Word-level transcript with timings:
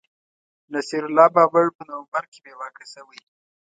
نصیر 0.73 1.03
الله 1.07 1.27
بابر 1.35 1.65
په 1.77 1.83
نومبر 1.89 2.23
کي 2.31 2.39
بې 2.43 2.53
واکه 2.59 2.85
شوی 2.93 3.19